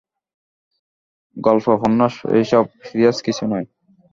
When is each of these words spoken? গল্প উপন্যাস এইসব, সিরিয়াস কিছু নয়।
গল্প 1.37 1.65
উপন্যাস 1.69 2.13
এইসব, 2.37 2.65
সিরিয়াস 2.87 3.17
কিছু 3.21 3.43
নয়। 3.47 3.67